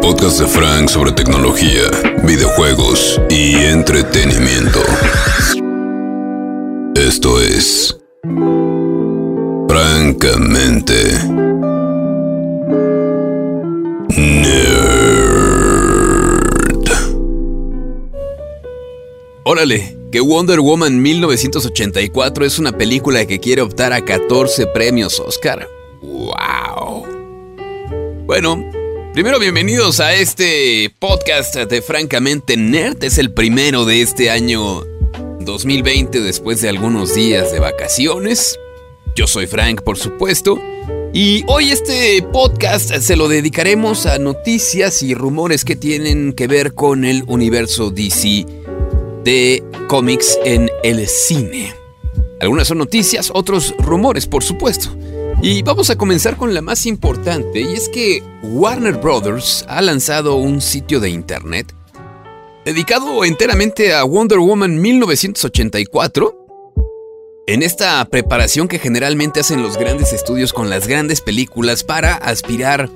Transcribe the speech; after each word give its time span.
podcast 0.00 0.40
de 0.40 0.46
Frank 0.46 0.88
sobre 0.88 1.12
tecnología, 1.12 1.90
videojuegos 2.24 3.20
y 3.30 3.54
entretenimiento. 3.56 4.80
Esto 6.94 7.40
es 7.40 7.96
Francamente 9.68 10.94
Nerd. 14.16 14.88
Órale, 19.44 19.96
que 20.12 20.20
Wonder 20.20 20.60
Woman 20.60 21.00
1984 21.00 22.44
es 22.44 22.58
una 22.58 22.72
película 22.72 23.26
que 23.26 23.38
quiere 23.40 23.62
optar 23.62 23.92
a 23.92 24.04
14 24.04 24.66
premios 24.68 25.18
Oscar. 25.20 25.68
¡Wow! 26.02 27.06
Bueno, 28.26 28.77
primero 29.18 29.40
bienvenidos 29.40 29.98
a 29.98 30.14
este 30.14 30.94
podcast 31.00 31.56
de 31.56 31.82
Francamente 31.82 32.56
Nerd. 32.56 33.02
Es 33.02 33.18
el 33.18 33.32
primero 33.32 33.84
de 33.84 34.00
este 34.00 34.30
año 34.30 34.84
2020 35.40 36.20
después 36.20 36.62
de 36.62 36.68
algunos 36.68 37.16
días 37.16 37.50
de 37.50 37.58
vacaciones. 37.58 38.56
Yo 39.16 39.26
soy 39.26 39.48
Frank, 39.48 39.82
por 39.82 39.98
supuesto. 39.98 40.62
Y 41.12 41.42
hoy 41.48 41.72
este 41.72 42.22
podcast 42.32 42.94
se 42.94 43.16
lo 43.16 43.26
dedicaremos 43.26 44.06
a 44.06 44.20
noticias 44.20 45.02
y 45.02 45.14
rumores 45.14 45.64
que 45.64 45.74
tienen 45.74 46.32
que 46.32 46.46
ver 46.46 46.74
con 46.74 47.04
el 47.04 47.24
universo 47.26 47.90
DC 47.90 48.46
de 49.24 49.64
cómics 49.88 50.38
en 50.44 50.70
el 50.84 51.08
cine. 51.08 51.74
Algunas 52.40 52.68
son 52.68 52.78
noticias, 52.78 53.32
otros 53.34 53.74
rumores, 53.78 54.28
por 54.28 54.44
supuesto. 54.44 54.96
Y 55.40 55.62
vamos 55.62 55.88
a 55.88 55.96
comenzar 55.96 56.36
con 56.36 56.52
la 56.52 56.62
más 56.62 56.84
importante, 56.84 57.60
y 57.60 57.72
es 57.72 57.88
que 57.88 58.24
Warner 58.42 58.96
Brothers 58.96 59.64
ha 59.68 59.80
lanzado 59.80 60.34
un 60.34 60.60
sitio 60.60 60.98
de 60.98 61.10
internet 61.10 61.72
dedicado 62.64 63.24
enteramente 63.24 63.94
a 63.94 64.02
Wonder 64.02 64.40
Woman 64.40 64.80
1984. 64.80 66.34
En 67.46 67.62
esta 67.62 68.04
preparación 68.10 68.66
que 68.66 68.80
generalmente 68.80 69.38
hacen 69.38 69.62
los 69.62 69.78
grandes 69.78 70.12
estudios 70.12 70.52
con 70.52 70.68
las 70.68 70.88
grandes 70.88 71.20
películas 71.20 71.84
para 71.84 72.16
aspirar 72.16 72.90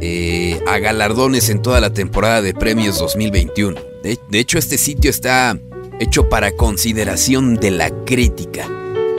eh, 0.00 0.60
a 0.66 0.78
galardones 0.78 1.50
en 1.50 1.60
toda 1.60 1.80
la 1.80 1.92
temporada 1.92 2.40
de 2.40 2.54
premios 2.54 2.98
2021. 2.98 3.78
De, 4.02 4.18
de 4.30 4.38
hecho, 4.38 4.58
este 4.58 4.78
sitio 4.78 5.10
está 5.10 5.60
hecho 6.00 6.30
para 6.30 6.56
consideración 6.56 7.56
de 7.56 7.70
la 7.70 7.90
crítica. 8.04 8.66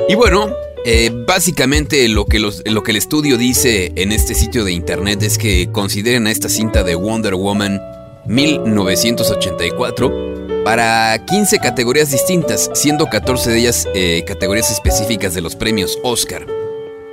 Y 0.09 0.15
bueno, 0.15 0.51
eh, 0.87 1.09
básicamente 1.25 2.07
lo 2.09 2.25
que, 2.25 2.37
lo 2.37 2.83
que 2.83 2.91
el 2.91 2.97
estudio 2.97 3.39
dice 3.39 3.91
en 3.95 4.11
este 4.11 4.35
sitio 4.35 4.63
de 4.63 4.71
internet 4.71 5.23
es 5.23 5.39
que 5.39 5.71
consideren 5.71 6.27
a 6.27 6.31
esta 6.31 6.47
cinta 6.47 6.83
de 6.83 6.93
Wonder 6.93 7.33
Woman 7.33 7.81
1984 8.27 10.61
para 10.63 11.25
15 11.25 11.57
categorías 11.57 12.11
distintas, 12.11 12.69
siendo 12.75 13.07
14 13.07 13.49
de 13.49 13.57
ellas 13.57 13.87
eh, 13.95 14.23
categorías 14.27 14.69
específicas 14.69 15.33
de 15.33 15.41
los 15.41 15.55
premios 15.55 15.97
Oscar. 16.03 16.45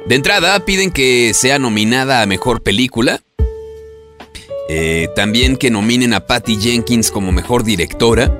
De 0.05 0.17
entrada, 0.17 0.67
piden 0.67 0.91
que 0.91 1.33
sea 1.33 1.59
nominada 1.59 2.21
a 2.21 2.27
Mejor 2.27 2.63
Película. 2.63 3.23
Eh, 4.69 5.09
también 5.17 5.57
que 5.57 5.71
nominen 5.71 6.13
a 6.13 6.27
Patty 6.27 6.59
Jenkins 6.61 7.11
como 7.11 7.33
Mejor 7.33 7.65
Directora. 7.65 8.39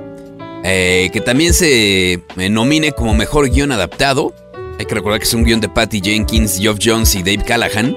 Que 0.63 1.21
también 1.25 1.53
se 1.53 2.21
nomine 2.49 2.93
como 2.93 3.15
Mejor 3.15 3.49
Guión 3.49 3.71
Adaptado. 3.71 4.35
Hay 4.83 4.87
que 4.87 4.95
recordar 4.95 5.19
que 5.21 5.25
es 5.25 5.33
un 5.33 5.45
guion 5.45 5.61
de 5.61 5.69
Patty 5.69 6.01
Jenkins, 6.01 6.59
Geoff 6.59 6.77
Jones 6.83 7.15
y 7.15 7.19
Dave 7.19 7.45
Callahan. 7.47 7.95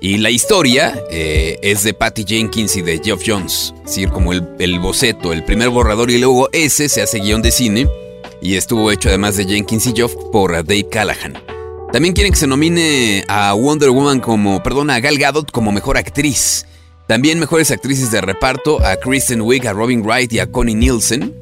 Y 0.00 0.18
la 0.18 0.30
historia 0.30 1.00
eh, 1.12 1.60
es 1.62 1.84
de 1.84 1.94
Patty 1.94 2.24
Jenkins 2.26 2.74
y 2.74 2.82
de 2.82 2.98
Geoff 2.98 3.22
Jones. 3.24 3.72
Es 3.84 3.90
decir, 3.90 4.08
como 4.08 4.32
el, 4.32 4.42
el 4.58 4.80
boceto, 4.80 5.32
el 5.32 5.44
primer 5.44 5.68
borrador 5.68 6.10
y 6.10 6.18
luego 6.18 6.48
ese 6.50 6.88
se 6.88 7.02
hace 7.02 7.20
guion 7.20 7.40
de 7.40 7.52
cine. 7.52 7.88
Y 8.42 8.56
estuvo 8.56 8.90
hecho 8.90 9.10
además 9.10 9.36
de 9.36 9.44
Jenkins 9.44 9.86
y 9.86 9.92
Geoff 9.94 10.16
por 10.32 10.50
Dave 10.50 10.88
Callahan. 10.90 11.38
También 11.92 12.14
quieren 12.14 12.32
que 12.32 12.38
se 12.40 12.48
nomine 12.48 13.22
a 13.28 13.52
Wonder 13.52 13.90
Woman 13.90 14.18
como, 14.18 14.60
perdón, 14.60 14.90
a 14.90 14.98
Gal 14.98 15.18
Gadot 15.18 15.52
como 15.52 15.70
mejor 15.70 15.98
actriz. 15.98 16.66
También 17.06 17.38
mejores 17.38 17.70
actrices 17.70 18.10
de 18.10 18.20
reparto 18.20 18.84
a 18.84 18.96
Kristen 18.96 19.42
Wiig, 19.42 19.68
a 19.68 19.72
Robin 19.72 20.02
Wright 20.02 20.32
y 20.32 20.40
a 20.40 20.50
Connie 20.50 20.74
Nielsen. 20.74 21.32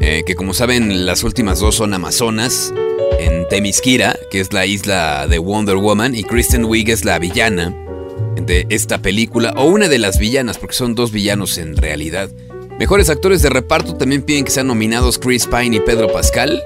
eh, 0.00 0.22
que 0.26 0.34
como 0.34 0.54
saben 0.54 1.04
las 1.04 1.22
últimas 1.22 1.60
dos 1.60 1.74
son 1.74 1.92
amazonas 1.92 2.72
en 3.18 3.46
Temisquira, 3.48 4.18
que 4.30 4.40
es 4.40 4.52
la 4.52 4.66
isla 4.66 5.26
de 5.26 5.38
Wonder 5.38 5.76
Woman, 5.76 6.14
y 6.14 6.24
Kristen 6.24 6.64
Wiig 6.64 6.90
es 6.90 7.04
la 7.04 7.18
villana 7.18 7.74
de 8.40 8.66
esta 8.68 8.98
película, 8.98 9.52
o 9.56 9.64
una 9.64 9.88
de 9.88 9.98
las 9.98 10.18
villanas, 10.18 10.58
porque 10.58 10.74
son 10.74 10.94
dos 10.94 11.12
villanos 11.12 11.58
en 11.58 11.76
realidad. 11.76 12.30
Mejores 12.78 13.08
actores 13.08 13.40
de 13.40 13.48
reparto 13.48 13.94
también 13.96 14.22
piden 14.22 14.44
que 14.44 14.50
sean 14.50 14.66
nominados 14.66 15.18
Chris 15.18 15.46
Pine 15.46 15.76
y 15.76 15.80
Pedro 15.80 16.12
Pascal. 16.12 16.62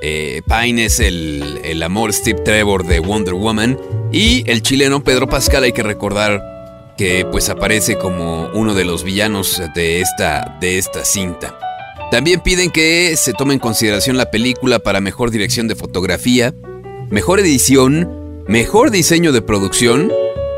Eh, 0.00 0.40
Pine 0.46 0.86
es 0.86 0.98
el, 0.98 1.60
el 1.62 1.82
amor 1.82 2.12
Steve 2.14 2.40
Trevor 2.40 2.86
de 2.86 3.00
Wonder 3.00 3.34
Woman. 3.34 3.78
Y 4.12 4.50
el 4.50 4.62
chileno 4.62 5.04
Pedro 5.04 5.28
Pascal 5.28 5.64
hay 5.64 5.72
que 5.72 5.82
recordar 5.82 6.42
que 6.96 7.26
pues 7.30 7.50
aparece 7.50 7.96
como 7.98 8.48
uno 8.54 8.74
de 8.74 8.84
los 8.84 9.04
villanos 9.04 9.60
de 9.74 10.00
esta, 10.00 10.56
de 10.60 10.78
esta 10.78 11.04
cinta. 11.04 11.58
También 12.12 12.40
piden 12.40 12.70
que 12.70 13.16
se 13.16 13.32
tome 13.32 13.54
en 13.54 13.58
consideración 13.58 14.18
la 14.18 14.30
película 14.30 14.80
para 14.80 15.00
mejor 15.00 15.30
dirección 15.30 15.66
de 15.66 15.76
fotografía, 15.76 16.52
mejor 17.08 17.40
edición, 17.40 18.44
mejor 18.46 18.90
diseño 18.90 19.32
de 19.32 19.40
producción, 19.40 20.12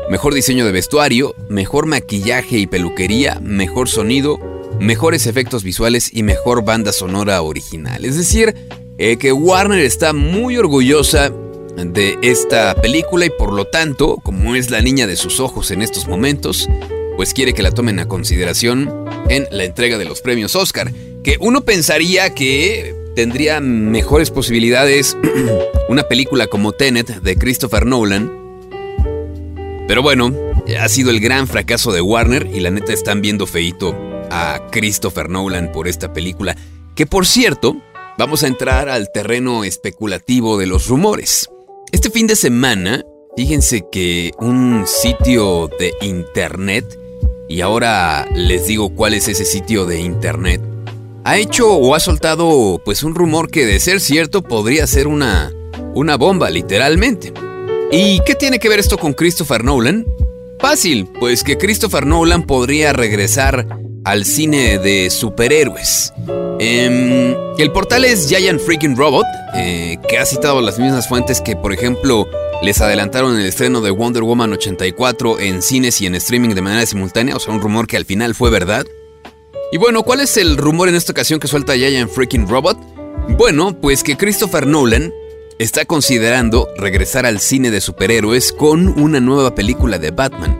mejor 0.09 0.33
diseño 0.33 0.65
de 0.65 0.73
vestuario, 0.73 1.33
mejor 1.47 1.85
maquillaje 1.85 2.57
y 2.57 2.67
peluquería, 2.67 3.39
mejor 3.39 3.87
sonido, 3.87 4.37
mejores 4.81 5.27
efectos 5.27 5.63
visuales 5.63 6.09
y 6.11 6.23
mejor 6.23 6.65
banda 6.65 6.91
sonora 6.91 7.41
original. 7.41 8.03
Es 8.03 8.17
decir, 8.17 8.53
eh, 8.97 9.15
que 9.15 9.31
Warner 9.31 9.79
está 9.79 10.11
muy 10.11 10.57
orgullosa 10.57 11.31
de 11.77 12.17
esta 12.21 12.75
película 12.75 13.27
y 13.27 13.29
por 13.29 13.53
lo 13.53 13.63
tanto, 13.63 14.17
como 14.23 14.55
es 14.55 14.71
la 14.71 14.81
niña 14.81 15.07
de 15.07 15.15
sus 15.15 15.39
ojos 15.39 15.71
en 15.71 15.81
estos 15.81 16.09
momentos, 16.09 16.67
pues 17.15 17.33
quiere 17.33 17.53
que 17.53 17.63
la 17.63 17.71
tomen 17.71 17.99
a 17.99 18.09
consideración 18.09 19.05
en 19.29 19.47
la 19.51 19.63
entrega 19.63 19.97
de 19.97 20.03
los 20.03 20.19
premios 20.19 20.57
Oscar. 20.57 20.91
Que 21.25 21.37
uno 21.39 21.65
pensaría 21.65 22.35
que 22.35 22.93
tendría 23.15 23.59
mejores 23.59 24.29
posibilidades 24.29 25.17
una 25.89 26.03
película 26.03 26.45
como 26.45 26.71
Tenet 26.71 27.07
de 27.23 27.35
Christopher 27.35 27.87
Nolan. 27.87 28.31
Pero 29.87 30.03
bueno, 30.03 30.31
ha 30.79 30.87
sido 30.87 31.09
el 31.09 31.19
gran 31.19 31.47
fracaso 31.47 31.91
de 31.91 32.01
Warner 32.01 32.47
y 32.53 32.59
la 32.59 32.69
neta 32.69 32.93
están 32.93 33.23
viendo 33.23 33.47
feito 33.47 33.95
a 34.29 34.67
Christopher 34.71 35.27
Nolan 35.27 35.71
por 35.71 35.87
esta 35.87 36.13
película. 36.13 36.55
Que 36.95 37.07
por 37.07 37.25
cierto, 37.25 37.75
vamos 38.19 38.43
a 38.43 38.47
entrar 38.47 38.87
al 38.87 39.11
terreno 39.11 39.63
especulativo 39.63 40.59
de 40.59 40.67
los 40.67 40.87
rumores. 40.87 41.49
Este 41.91 42.11
fin 42.11 42.27
de 42.27 42.35
semana, 42.35 43.03
fíjense 43.35 43.83
que 43.91 44.31
un 44.37 44.85
sitio 44.85 45.71
de 45.79 45.91
internet, 46.03 46.85
y 47.49 47.61
ahora 47.61 48.27
les 48.35 48.67
digo 48.67 48.89
cuál 48.93 49.15
es 49.15 49.27
ese 49.27 49.43
sitio 49.43 49.87
de 49.87 50.01
internet, 50.01 50.61
ha 51.25 51.37
hecho 51.37 51.73
o 51.73 51.95
ha 51.95 51.99
soltado 51.99 52.79
pues 52.85 53.01
un 53.03 53.15
rumor 53.15 53.49
que 53.49 53.65
de 53.65 53.79
ser 53.79 53.99
cierto 53.99 54.43
podría 54.43 54.85
ser 54.85 55.07
una, 55.07 55.51
una 55.95 56.17
bomba 56.17 56.51
literalmente. 56.51 57.33
¿Y 57.91 58.19
qué 58.25 58.35
tiene 58.35 58.59
que 58.59 58.69
ver 58.69 58.77
esto 58.77 58.99
con 58.99 59.13
Christopher 59.13 59.63
Nolan? 59.63 60.05
Fácil, 60.59 61.09
pues 61.19 61.43
que 61.43 61.57
Christopher 61.57 62.05
Nolan 62.05 62.43
podría 62.43 62.93
regresar 62.93 63.67
al 64.03 64.23
cine 64.25 64.77
de 64.77 65.09
superhéroes. 65.09 66.13
Em, 66.59 67.35
el 67.57 67.71
portal 67.71 68.05
es 68.05 68.29
Giant 68.29 68.61
Freaking 68.61 68.95
Robot, 68.95 69.25
eh, 69.55 69.97
que 70.07 70.19
ha 70.19 70.25
citado 70.27 70.61
las 70.61 70.77
mismas 70.77 71.07
fuentes 71.07 71.41
que, 71.41 71.55
por 71.55 71.73
ejemplo, 71.73 72.27
les 72.61 72.81
adelantaron 72.81 73.39
el 73.39 73.47
estreno 73.47 73.81
de 73.81 73.89
Wonder 73.89 74.21
Woman 74.21 74.53
84 74.53 75.39
en 75.39 75.63
cines 75.63 75.99
y 76.01 76.05
en 76.05 76.13
streaming 76.13 76.49
de 76.49 76.61
manera 76.61 76.85
simultánea, 76.85 77.35
o 77.35 77.39
sea, 77.39 77.51
un 77.51 77.61
rumor 77.61 77.87
que 77.87 77.97
al 77.97 78.05
final 78.05 78.35
fue 78.35 78.51
verdad. 78.51 78.85
Y 79.75 79.77
bueno, 79.77 80.03
¿cuál 80.03 80.21
es 80.21 80.37
el 80.37 80.55
rumor 80.55 80.87
en 80.87 80.95
esta 80.95 81.11
ocasión 81.11 81.37
que 81.37 81.49
suelta 81.49 81.75
Giant 81.75 82.09
Freaking 82.09 82.47
Robot? 82.47 82.77
Bueno, 83.37 83.77
pues 83.77 84.03
que 84.03 84.15
Christopher 84.15 84.65
Nolan 84.65 85.13
está 85.59 85.83
considerando 85.83 86.69
regresar 86.77 87.25
al 87.25 87.41
cine 87.41 87.71
de 87.71 87.81
superhéroes 87.81 88.53
con 88.53 88.97
una 88.97 89.19
nueva 89.19 89.53
película 89.53 89.97
de 89.97 90.11
Batman, 90.11 90.57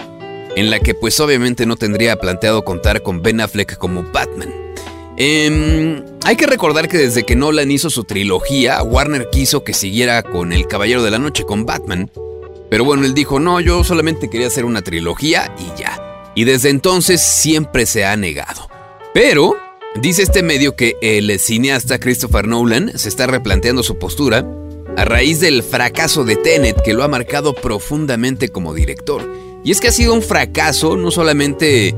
en 0.58 0.70
la 0.70 0.82
que 0.82 0.96
pues 0.96 1.18
obviamente 1.22 1.66
no 1.66 1.78
tendría 1.78 2.18
planteado 2.18 2.66
contar 2.66 3.04
con 3.04 3.22
Ben 3.22 3.40
Affleck 3.40 3.78
como 3.78 4.04
Batman. 4.04 4.54
Em, 5.16 6.04
hay 6.26 6.36
que 6.36 6.48
recordar 6.48 6.90
que 6.90 6.98
desde 6.98 7.24
que 7.26 7.38
Nolan 7.38 7.72
hizo 7.72 7.90
su 7.90 8.04
trilogía, 8.04 8.84
Warner 8.84 9.30
quiso 9.30 9.64
que 9.64 9.74
siguiera 9.74 10.24
con 10.24 10.52
El 10.52 10.68
Caballero 10.68 11.04
de 11.04 11.12
la 11.12 11.20
Noche 11.20 11.46
con 11.46 11.66
Batman, 11.66 12.12
pero 12.70 12.84
bueno, 12.84 13.06
él 13.06 13.14
dijo, 13.14 13.40
no, 13.40 13.62
yo 13.62 13.82
solamente 13.86 14.30
quería 14.30 14.48
hacer 14.48 14.66
una 14.66 14.82
trilogía 14.82 15.56
y 15.58 15.80
ya. 15.80 16.02
Y 16.36 16.44
desde 16.44 16.68
entonces 16.68 17.22
siempre 17.22 17.86
se 17.86 18.04
ha 18.04 18.18
negado. 18.18 18.75
Pero, 19.16 19.56
dice 20.02 20.24
este 20.24 20.44
medio 20.44 20.76
que 20.76 20.98
el 21.02 21.40
cineasta 21.40 22.00
Christopher 22.00 22.50
Nolan 22.50 23.00
se 23.00 23.08
está 23.08 23.28
replanteando 23.28 23.82
su 23.82 23.98
postura 23.98 24.46
a 24.98 25.06
raíz 25.06 25.40
del 25.40 25.64
fracaso 25.64 26.26
de 26.26 26.36
Tenet 26.36 26.82
que 26.82 26.94
lo 26.94 27.02
ha 27.02 27.08
marcado 27.08 27.56
profundamente 27.56 28.50
como 28.50 28.74
director. 28.74 29.26
Y 29.64 29.72
es 29.72 29.80
que 29.80 29.88
ha 29.88 29.94
sido 29.94 30.14
un 30.14 30.22
fracaso 30.22 30.98
no 30.98 31.12
solamente 31.12 31.96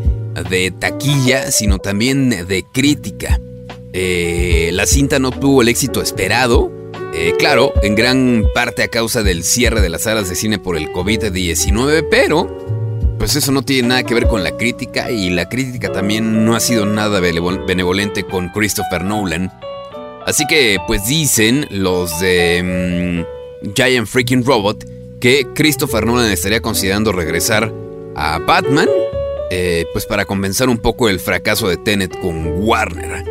de 0.47 0.69
taquilla, 0.69 1.51
sino 1.51 1.79
también 1.79 2.29
de 2.29 2.63
crítica. 2.71 3.41
Eh, 3.93 4.69
la 4.73 4.85
cinta 4.85 5.17
no 5.17 5.31
tuvo 5.31 5.63
el 5.63 5.69
éxito 5.69 6.03
esperado, 6.03 6.71
eh, 7.15 7.33
claro, 7.39 7.73
en 7.81 7.95
gran 7.95 8.45
parte 8.53 8.83
a 8.83 8.89
causa 8.89 9.23
del 9.23 9.43
cierre 9.43 9.81
de 9.81 9.89
las 9.89 10.03
salas 10.03 10.29
de 10.29 10.35
cine 10.35 10.59
por 10.59 10.77
el 10.77 10.93
COVID-19, 10.93 12.05
pero 12.11 12.76
pues 13.17 13.35
eso 13.35 13.51
no 13.51 13.61
tiene 13.61 13.87
nada 13.87 14.03
que 14.03 14.13
ver 14.13 14.27
con 14.27 14.43
la 14.43 14.55
crítica 14.57 15.09
y 15.11 15.29
la 15.29 15.49
crítica 15.49 15.91
también 15.91 16.45
no 16.45 16.55
ha 16.55 16.59
sido 16.59 16.85
nada 16.85 17.19
benevolente 17.19 18.23
con 18.23 18.49
Christopher 18.49 19.03
Nolan. 19.03 19.51
Así 20.25 20.45
que 20.47 20.77
pues 20.87 21.07
dicen 21.07 21.67
los 21.69 22.19
de 22.19 23.25
mm, 23.63 23.73
Giant 23.75 24.07
Freaking 24.07 24.43
Robot 24.45 24.85
que 25.19 25.47
Christopher 25.55 26.05
Nolan 26.05 26.31
estaría 26.31 26.61
considerando 26.61 27.11
regresar 27.11 27.73
a 28.15 28.39
Batman, 28.39 28.89
eh, 29.49 29.85
pues 29.93 30.05
para 30.05 30.25
compensar 30.25 30.69
un 30.69 30.77
poco 30.77 31.09
el 31.09 31.19
fracaso 31.19 31.67
de 31.69 31.77
Tenet 31.77 32.19
con 32.19 32.63
Warner. 32.63 33.23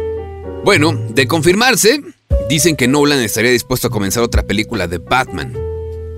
Bueno, 0.65 0.93
de 1.11 1.29
confirmarse, 1.29 2.01
dicen 2.49 2.77
que 2.77 2.89
Nolan 2.89 3.21
estaría 3.21 3.51
dispuesto 3.51 3.89
a 3.89 3.91
comenzar 3.91 4.23
otra 4.23 4.43
película 4.43 4.89
de 4.89 4.99
Batman. 4.99 5.66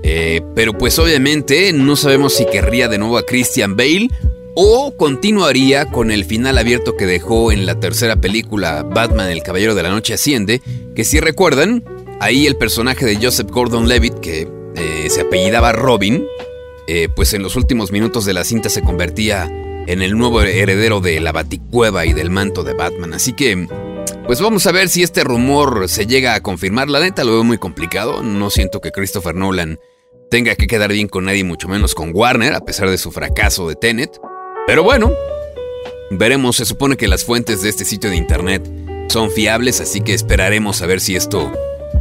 Eh, 0.02 0.40
pero 0.54 0.76
pues 0.76 0.98
obviamente 0.98 1.72
no 1.72 1.96
sabemos 1.96 2.34
si 2.34 2.46
querría 2.46 2.88
de 2.88 2.98
nuevo 2.98 3.18
a 3.18 3.26
Christian 3.26 3.76
Bale 3.76 4.08
o 4.54 4.96
continuaría 4.96 5.86
con 5.86 6.10
el 6.10 6.24
final 6.24 6.58
abierto 6.58 6.96
que 6.96 7.06
dejó 7.06 7.52
en 7.52 7.66
la 7.66 7.78
tercera 7.78 8.16
película 8.16 8.82
Batman 8.82 9.30
el 9.30 9.42
Caballero 9.42 9.74
de 9.74 9.84
la 9.84 9.90
Noche 9.90 10.14
Asciende, 10.14 10.60
que 10.96 11.04
si 11.04 11.20
recuerdan, 11.20 11.84
ahí 12.20 12.46
el 12.46 12.56
personaje 12.56 13.06
de 13.06 13.16
Joseph 13.16 13.50
Gordon-Levitt, 13.50 14.18
que 14.20 14.48
eh, 14.74 15.10
se 15.10 15.20
apellidaba 15.20 15.72
Robin, 15.72 16.26
eh, 16.88 17.08
pues 17.14 17.34
en 17.34 17.42
los 17.42 17.54
últimos 17.54 17.92
minutos 17.92 18.24
de 18.24 18.34
la 18.34 18.44
cinta 18.44 18.68
se 18.68 18.82
convertía 18.82 19.44
en 19.86 20.02
el 20.02 20.18
nuevo 20.18 20.42
heredero 20.42 21.00
de 21.00 21.20
la 21.20 21.32
Baticueva 21.32 22.04
y 22.04 22.12
del 22.12 22.30
manto 22.30 22.64
de 22.64 22.74
Batman. 22.74 23.14
Así 23.14 23.34
que, 23.34 23.68
pues 24.28 24.42
vamos 24.42 24.66
a 24.66 24.72
ver 24.72 24.90
si 24.90 25.02
este 25.02 25.25
rumor 25.25 25.88
se 25.88 26.06
llega 26.06 26.34
a 26.34 26.42
confirmar. 26.42 26.90
La 26.90 27.00
neta 27.00 27.25
lo 27.25 27.32
veo 27.32 27.44
muy 27.44 27.56
complicado. 27.56 28.22
No 28.22 28.50
siento 28.50 28.82
que 28.82 28.92
Christopher 28.92 29.34
Nolan 29.34 29.80
tenga 30.30 30.54
que 30.54 30.66
quedar 30.66 30.92
bien 30.92 31.08
con 31.08 31.25
nadie, 31.25 31.44
mucho 31.44 31.66
menos 31.66 31.94
con 31.94 32.10
Warner, 32.12 32.52
a 32.52 32.60
pesar 32.60 32.90
de 32.90 32.98
su 32.98 33.10
fracaso 33.10 33.66
de 33.70 33.75
Tenet. 33.75 34.20
Pero 34.66 34.82
bueno, 34.82 35.10
veremos. 36.10 36.56
Se 36.56 36.66
supone 36.66 36.98
que 36.98 37.08
las 37.08 37.25
fuentes 37.25 37.62
de 37.62 37.70
este 37.70 37.86
sitio 37.86 38.10
de 38.10 38.16
internet 38.16 38.70
son 39.08 39.30
fiables, 39.30 39.80
así 39.80 40.02
que 40.02 40.12
esperaremos 40.12 40.82
a 40.82 40.86
ver 40.86 41.00
si 41.00 41.16
esto 41.16 41.50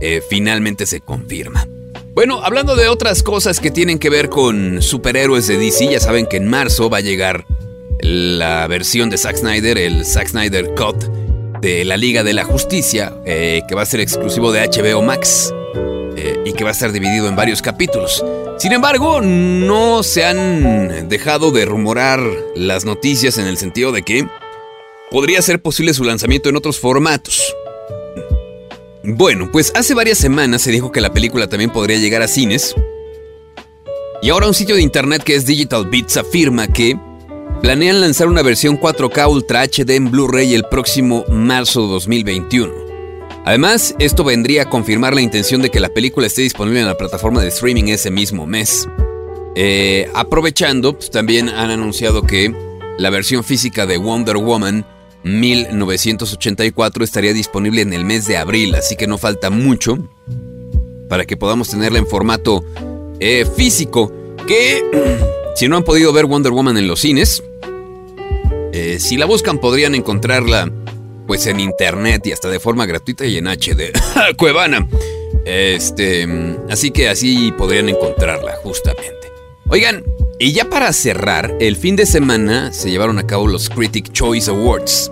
eh, 0.02 0.22
finalmente 0.30 0.86
se 0.86 1.00
confirma. 1.00 1.66
Bueno, 2.14 2.42
hablando 2.44 2.76
de 2.76 2.90
otras 2.90 3.24
cosas 3.24 3.62
que 3.62 3.72
tienen 3.72 4.00
que 4.00 4.10
ver 4.10 4.28
con 4.28 4.82
superhéroes 4.82 5.48
de 5.48 5.58
DC, 5.58 5.88
ya 5.88 6.02
saben 6.02 6.26
que 6.26 6.36
en 6.36 6.50
marzo 6.50 6.90
va 6.90 6.98
a 6.98 7.02
llegar 7.02 7.46
la 8.02 8.68
versión 8.68 9.10
de 9.10 9.18
Zack 9.18 9.38
Snyder, 9.38 9.78
el 9.78 10.04
Zack 10.04 10.28
Snyder 10.28 10.76
Cut 10.76 11.17
de 11.68 11.84
la 11.84 11.98
Liga 11.98 12.24
de 12.24 12.32
la 12.32 12.46
Justicia, 12.46 13.14
eh, 13.26 13.62
que 13.68 13.76
va 13.76 13.82
a 13.82 13.86
ser 13.86 14.00
exclusivo 14.00 14.54
de 14.54 14.62
HBO 14.62 15.02
Max 15.02 15.54
eh, 16.16 16.40
y 16.46 16.54
que 16.54 16.64
va 16.64 16.70
a 16.70 16.72
estar 16.72 16.94
dividido 16.94 17.28
en 17.28 17.36
varios 17.36 17.62
capítulos. 17.62 18.24
Sin 18.58 18.72
embargo, 18.72 19.20
no 19.20 20.02
se 20.02 20.24
han 20.24 21.10
dejado 21.10 21.52
de 21.52 21.66
rumorar 21.66 22.22
las 22.56 22.86
noticias 22.86 23.38
en 23.38 23.48
el 23.48 23.58
sentido 23.58 23.92
de 23.92 24.04
que 24.04 24.26
podría 25.12 25.42
ser 25.42 25.62
posible 25.62 25.94
su 25.94 26.06
lanzamiento 26.06 26.48
en 26.48 26.56
otros 26.56 26.80
formatos. 26.80 27.54
Bueno, 29.04 29.50
pues 29.52 29.74
hace 29.76 29.94
varias 29.94 30.20
semanas 30.20 30.62
se 30.62 30.72
dijo 30.72 30.94
que 30.94 31.02
la 31.02 31.12
película 31.12 31.48
también 31.48 31.72
podría 31.72 31.98
llegar 31.98 32.22
a 32.22 32.30
cines. 32.30 32.76
Y 34.22 34.30
ahora 34.30 34.48
un 34.48 34.54
sitio 34.54 34.76
de 34.76 34.84
internet 34.84 35.22
que 35.22 35.36
es 35.36 35.46
Digital 35.46 35.86
Beats 35.86 36.16
afirma 36.16 36.68
que 36.70 36.98
planean 37.62 38.02
lanzar 38.02 38.28
una 38.28 38.42
versión 38.42 38.80
4K 38.80 39.30
Ultra 39.30 39.64
HD 39.64 39.92
en 39.92 40.12
Blu-ray 40.12 40.54
el 40.54 40.64
próximo 40.66 41.26
marzo 41.30 41.88
2021. 41.88 42.74
Además, 43.46 43.96
esto 44.00 44.24
vendría 44.24 44.64
a 44.64 44.70
confirmar 44.70 45.16
la 45.16 45.22
intención 45.22 45.62
de 45.62 45.70
que 45.70 45.80
la 45.80 45.90
película 45.90 46.28
esté 46.28 46.42
disponible 46.42 46.82
en 46.82 46.88
la 46.88 46.98
plataforma 46.98 47.42
de 47.42 47.48
streaming 47.48 47.86
ese 47.86 48.12
mismo 48.12 48.46
mes. 48.46 48.88
Eh, 49.56 50.10
aprovechando, 50.14 50.94
pues, 50.94 51.10
también 51.10 51.50
han 51.50 51.72
anunciado 51.72 52.24
que 52.24 52.54
la 52.98 53.10
versión 53.10 53.44
física 53.44 53.86
de 53.86 53.98
Wonder 53.98 54.38
Woman 54.38 54.86
1984 55.24 57.04
estaría 57.04 57.34
disponible 57.34 57.82
en 57.82 57.94
el 57.94 58.06
mes 58.06 58.28
de 58.28 58.38
abril, 58.38 58.76
así 58.76 58.96
que 58.96 59.08
no 59.08 59.18
falta 59.18 59.50
mucho 59.50 59.98
para 61.10 61.26
que 61.26 61.38
podamos 61.38 61.70
tenerla 61.70 62.00
en 62.00 62.08
formato 62.08 62.64
eh, 63.20 63.46
físico. 63.56 64.12
Que 64.48 64.84
si 65.58 65.68
no 65.68 65.78
han 65.78 65.84
podido 65.84 66.14
ver 66.14 66.28
Wonder 66.28 66.52
Woman 66.52 66.78
en 66.78 66.88
los 66.88 67.00
cines, 67.00 67.42
eh, 68.74 69.00
si 69.00 69.18
la 69.18 69.26
buscan 69.26 69.58
podrían 69.58 69.96
encontrarla 69.96 70.72
pues 71.26 71.48
en 71.48 71.60
internet 71.60 72.28
y 72.28 72.32
hasta 72.32 72.48
de 72.48 72.60
forma 72.60 72.86
gratuita 72.86 73.26
y 73.26 73.38
en 73.38 73.48
HD. 73.48 73.92
Cuevana. 74.38 74.88
Este, 75.46 76.28
así 76.70 76.92
que 76.92 77.10
así 77.10 77.52
podrían 77.58 77.90
encontrarla 77.90 78.58
justamente. 78.62 79.32
Oigan, 79.68 80.04
y 80.38 80.52
ya 80.52 80.70
para 80.70 80.94
cerrar, 80.94 81.56
el 81.60 81.76
fin 81.76 81.96
de 81.96 82.06
semana 82.06 82.72
se 82.72 82.92
llevaron 82.92 83.18
a 83.18 83.26
cabo 83.26 83.48
los 83.48 83.68
Critic 83.68 84.12
Choice 84.12 84.52
Awards, 84.52 85.12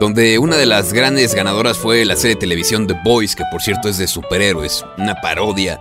donde 0.00 0.38
una 0.38 0.56
de 0.56 0.64
las 0.64 0.94
grandes 0.94 1.34
ganadoras 1.34 1.76
fue 1.76 2.06
la 2.06 2.16
serie 2.16 2.36
de 2.36 2.40
televisión 2.40 2.86
The 2.86 2.96
Boys, 3.04 3.36
que 3.36 3.44
por 3.52 3.60
cierto 3.60 3.90
es 3.90 3.98
de 3.98 4.06
superhéroes, 4.06 4.86
una 4.96 5.20
parodia 5.20 5.78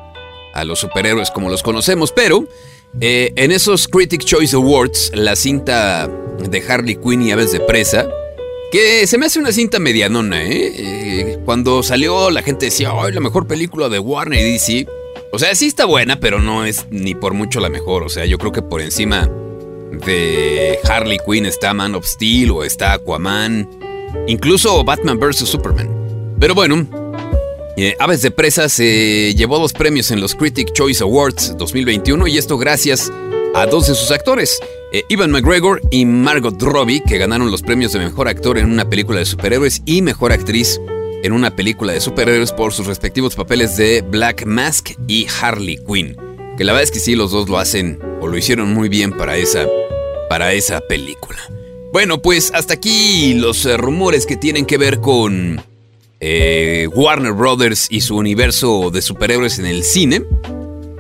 a 0.54 0.66
los 0.66 0.80
superhéroes 0.80 1.32
como 1.32 1.50
los 1.50 1.64
conocemos, 1.64 2.12
pero 2.12 2.46
eh, 3.02 3.32
en 3.36 3.52
esos 3.52 3.88
Critic 3.88 4.24
Choice 4.24 4.56
Awards, 4.56 5.12
la 5.14 5.36
cinta 5.36 6.08
de 6.08 6.64
Harley 6.68 6.96
Quinn 6.96 7.22
y 7.22 7.32
Aves 7.32 7.52
de 7.52 7.60
Presa 7.60 8.08
que 8.72 9.08
se 9.08 9.18
me 9.18 9.28
hace 9.28 9.40
una 9.40 9.54
cinta 9.54 9.80
medianona, 9.80 10.44
¿eh? 10.44 10.74
¿eh? 10.76 11.40
Cuando 11.46 11.82
salió 11.82 12.30
la 12.30 12.42
gente 12.42 12.66
decía, 12.66 12.92
¡ay, 12.94 13.14
la 13.14 13.22
mejor 13.22 13.48
película 13.48 13.88
de 13.88 14.00
Warner 14.00 14.40
y 14.40 14.52
DC! 14.52 14.88
O 15.32 15.40
sea, 15.40 15.56
sí 15.56 15.68
está 15.68 15.86
buena, 15.86 16.20
pero 16.20 16.40
no 16.40 16.66
es 16.66 16.86
ni 16.90 17.16
por 17.16 17.34
mucho 17.34 17.60
la 17.60 17.70
mejor. 17.70 18.04
O 18.04 18.10
sea, 18.10 18.26
yo 18.26 18.38
creo 18.38 18.52
que 18.52 18.62
por 18.62 18.82
encima 18.82 19.30
de 20.06 20.78
Harley 20.84 21.20
Quinn 21.26 21.46
está 21.46 21.74
Man 21.74 21.96
of 21.96 22.06
Steel 22.06 22.52
o 22.52 22.64
está 22.64 22.94
Aquaman. 22.94 23.70
Incluso 24.28 24.84
Batman 24.84 25.20
vs. 25.20 25.48
Superman. 25.48 25.90
Pero 26.40 26.54
bueno, 26.54 26.86
eh, 27.78 27.96
Aves 28.00 28.22
de 28.22 28.32
Presa 28.32 28.70
se 28.70 29.34
llevó 29.36 29.60
dos 29.60 29.74
premios 29.74 30.12
en 30.12 30.22
los 30.22 30.36
Critic 30.36 30.72
Choice 30.74 31.04
Awards 31.04 31.56
2021 31.58 32.28
y 32.28 32.38
esto 32.38 32.58
gracias 32.58 33.12
a 33.54 33.66
dos 33.66 33.88
de 33.88 33.96
sus 33.96 34.12
actores. 34.12 34.60
Eh, 34.94 35.04
Ivan 35.10 35.32
McGregor 35.32 35.82
y 35.92 36.06
Margot 36.06 36.62
Robbie, 36.62 37.04
que 37.06 37.18
ganaron 37.18 37.52
los 37.52 37.62
premios 37.62 37.92
de 37.92 38.00
Mejor 38.00 38.30
Actor 38.30 38.58
en 38.58 38.72
una 38.72 38.90
película 38.90 39.20
de 39.20 39.26
superhéroes 39.26 39.82
y 39.86 40.02
Mejor 40.02 40.32
Actriz 40.32 40.80
en 41.24 41.34
una 41.34 41.56
película 41.56 41.92
de 41.92 42.00
superhéroes 42.00 42.52
por 42.52 42.72
sus 42.72 42.88
respectivos 42.88 43.36
papeles 43.36 43.76
de 43.76 44.02
Black 44.02 44.46
Mask 44.46 44.92
y 45.08 45.28
Harley 45.42 45.78
Quinn. 45.86 46.16
Que 46.58 46.64
la 46.64 46.72
verdad 46.72 46.84
es 46.84 46.92
que 46.92 47.00
sí, 47.00 47.16
los 47.16 47.32
dos 47.32 47.50
lo 47.50 47.58
hacen 47.58 48.00
o 48.22 48.28
lo 48.28 48.38
hicieron 48.38 48.74
muy 48.74 48.88
bien 48.88 49.12
para 49.12 49.36
esa, 49.36 49.66
para 50.30 50.54
esa 50.54 50.80
película. 50.82 51.40
Bueno, 51.92 52.22
pues 52.22 52.52
hasta 52.54 52.76
aquí 52.76 53.34
los 53.34 53.66
eh, 53.66 53.76
rumores 53.76 54.26
que 54.26 54.38
tienen 54.38 54.66
que 54.66 54.78
ver 54.78 55.02
con 55.02 55.62
eh, 56.20 56.88
Warner 56.94 57.34
Brothers 57.34 57.88
y 57.90 58.02
su 58.02 58.16
universo 58.16 58.92
de 58.92 59.02
superhéroes 59.02 59.60
en 59.60 59.66
el 59.66 59.84
cine. 59.84 60.24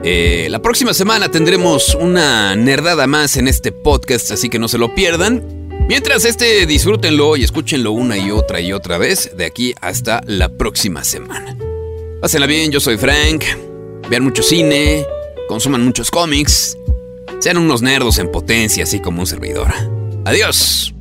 Eh, 0.03 0.48
la 0.50 0.62
próxima 0.62 0.93
semana 0.93 1.31
tendremos 1.31 1.95
una 1.95 2.55
nerdada 2.55 3.07
más 3.07 3.38
en 3.38 3.48
este 3.48 3.72
podcast, 3.72 4.31
así 4.31 4.50
que 4.50 4.60
no 4.60 4.67
se 4.67 4.77
lo 4.77 4.93
pierdan. 4.93 5.43
Mientras 5.88 6.25
este, 6.25 6.65
disfrútenlo 6.65 7.38
y 7.38 7.43
escúchenlo 7.43 7.91
una 7.91 8.17
y 8.17 8.31
otra 8.31 8.60
y 8.60 8.74
otra 8.74 8.98
vez 8.98 9.31
de 9.38 9.45
aquí 9.45 9.74
hasta 9.81 10.22
la 10.25 10.50
próxima 10.50 11.03
semana. 11.03 11.55
Pásenla 12.22 12.48
bien, 12.48 12.72
yo 12.72 12.79
soy 12.79 12.98
Frank. 12.98 13.43
Vean 14.10 14.24
mucho 14.24 14.43
cine, 14.43 15.05
consuman 15.48 15.84
muchos 15.84 16.12
cómics, 16.12 16.77
sean 17.39 17.57
unos 17.57 17.81
nerdos 17.81 18.19
en 18.19 18.31
potencia, 18.31 18.84
así 18.84 19.00
como 19.00 19.22
un 19.22 19.27
servidor. 19.27 19.74
Adiós. 20.25 20.94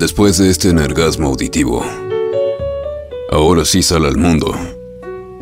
Después 0.00 0.38
de 0.38 0.48
este 0.48 0.70
energasmo 0.70 1.28
auditivo, 1.28 1.84
Ahora 3.30 3.66
sí 3.66 3.82
sal 3.82 4.06
al 4.06 4.16
mundo 4.16 4.50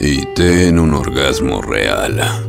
y 0.01 0.27
ten 0.35 0.81
un 0.81 0.95
orgasmo 0.95 1.63
real. 1.63 2.48